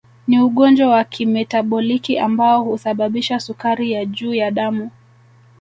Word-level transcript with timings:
Ni 0.27 0.39
ugonjwa 0.39 0.87
wa 0.89 1.03
kimetaboliki 1.03 2.19
ambao 2.19 2.63
husababisha 2.63 3.39
sukari 3.39 3.91
ya 3.91 4.05
juu 4.05 4.33
ya 4.33 4.51
damu 4.51 4.91